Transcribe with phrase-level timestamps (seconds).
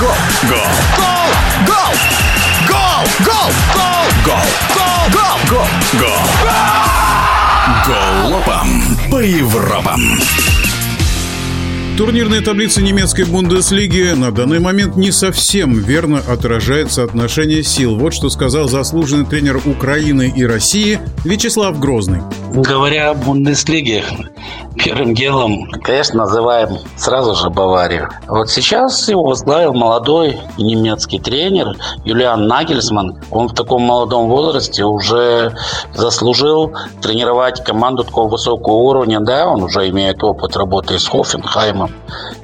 [0.00, 0.10] Гол!
[0.48, 0.58] Гол!
[1.66, 1.94] Гол!
[2.68, 3.04] Гол!
[3.24, 3.50] Гол!
[3.74, 3.92] Гол!
[4.24, 4.38] Гол!
[5.12, 5.36] Гол!
[5.50, 5.66] Гол!
[6.00, 6.44] Гол!
[7.86, 8.68] Голопом
[9.10, 10.00] по Европам!
[11.96, 17.96] Турнирная таблица немецкой Бундеслиги на данный момент не совсем верно отражает соотношение сил.
[17.96, 22.20] Вот что сказал заслуженный тренер Украины и России Вячеслав Грозный.
[22.52, 24.02] Говоря о Бундеслиге,
[24.76, 28.08] первым делом, конечно, называем сразу же Баварию.
[28.26, 33.18] Вот сейчас его возглавил молодой немецкий тренер Юлиан Нагельсман.
[33.30, 35.54] Он в таком молодом возрасте уже
[35.94, 39.20] заслужил тренировать команду такого высокого уровня.
[39.20, 41.92] Да, он уже имеет опыт работы с Хофенхаймом.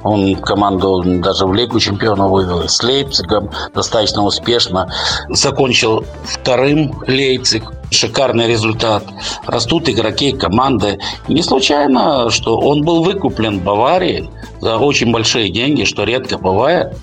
[0.03, 2.67] Он команду даже в Лигу чемпионов вывел.
[2.67, 4.91] С Лейпцигом достаточно успешно.
[5.29, 9.03] Закончил вторым Лейпциг шикарный результат.
[9.45, 10.99] Растут игроки команды.
[11.27, 16.97] Не случайно, что он был выкуплен Баварией за очень большие деньги, что редко бывает.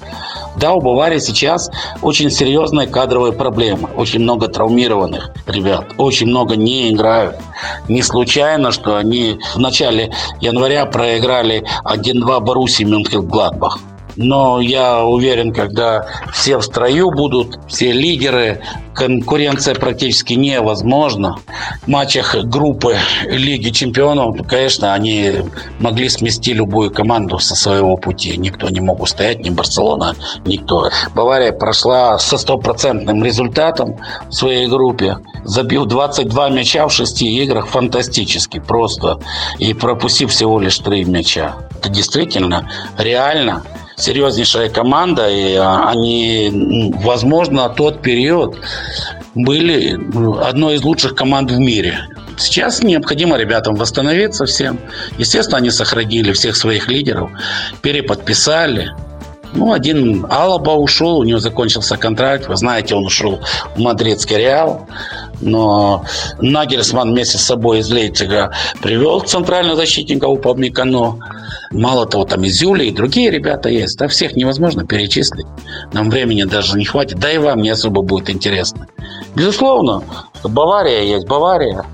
[0.56, 1.70] Да, у Баварии сейчас
[2.02, 3.88] очень серьезные кадровые проблемы.
[3.96, 5.92] Очень много травмированных ребят.
[5.98, 7.36] Очень много не играют.
[7.88, 13.78] Не случайно, что они в начале января проиграли 1-2 Баруси Мюнхен-Гладбах.
[14.20, 18.60] Но я уверен, когда все в строю будут, все лидеры,
[18.92, 21.36] конкуренция практически невозможна.
[21.82, 22.96] В матчах группы
[23.26, 25.34] Лиги Чемпионов, конечно, они
[25.78, 28.36] могли смести любую команду со своего пути.
[28.36, 30.90] Никто не мог устоять, ни Барселона, никто.
[31.14, 38.58] Бавария прошла со стопроцентным результатом в своей группе, забил 22 мяча в шести играх, фантастически
[38.58, 39.20] просто,
[39.60, 41.54] и пропустив всего лишь три мяча.
[41.78, 43.62] Это действительно реально
[43.98, 48.56] серьезнейшая команда, и а, они, возможно, тот период
[49.34, 49.98] были
[50.42, 52.08] одной из лучших команд в мире.
[52.36, 54.78] Сейчас необходимо ребятам восстановиться всем.
[55.18, 57.30] Естественно, они сохранили всех своих лидеров,
[57.82, 58.92] переподписали.
[59.54, 62.48] Ну, один Алаба ушел, у него закончился контракт.
[62.48, 63.40] Вы знаете, он ушел
[63.74, 64.86] в мадридский Реал.
[65.40, 66.04] Но
[66.40, 71.18] Нагельсман вместе с собой из Лейпцига привел центрального защитника Упамикано.
[71.70, 73.98] Мало того, там и Зюля, и другие ребята есть.
[73.98, 75.46] Да всех невозможно перечислить.
[75.92, 77.18] Нам времени даже не хватит.
[77.18, 78.86] Да и вам не особо будет интересно.
[79.34, 80.02] Безусловно,
[80.42, 81.84] Бавария есть Бавария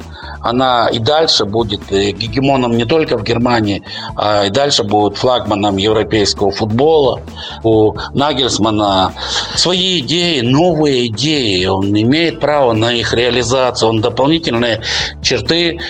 [0.44, 3.82] она и дальше будет э, гегемоном не только в Германии,
[4.14, 7.22] а и дальше будет флагманом европейского футбола.
[7.62, 9.14] У Нагельсмана
[9.54, 11.64] свои идеи, новые идеи.
[11.64, 13.88] Он имеет право на их реализацию.
[13.88, 14.82] Он дополнительные
[15.22, 15.80] черты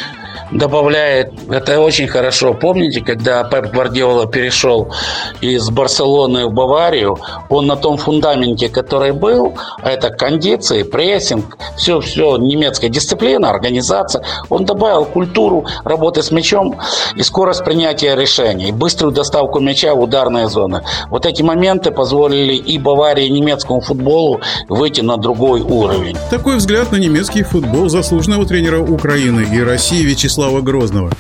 [0.55, 1.33] добавляет.
[1.51, 2.55] Это очень хорошо.
[2.55, 4.93] Помните, когда Пеп Гвардиола перешел
[5.41, 12.01] из Барселоны в Баварию, он на том фундаменте, который был, а это кондиции, прессинг, все,
[12.01, 16.79] все, немецкая дисциплина, организация, он добавил культуру работы с мячом
[17.17, 20.83] и скорость принятия решений, быструю доставку мяча в ударные зоны.
[21.11, 26.17] Вот эти моменты позволили и Баварии, и немецкому футболу выйти на другой уровень.
[26.31, 30.05] Такой взгляд на немецкий футбол заслуженного тренера Украины и России
[30.45, 31.11] Вячеслава Грозного.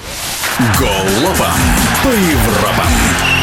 [0.79, 1.55] Голова
[2.03, 3.34] по Европам.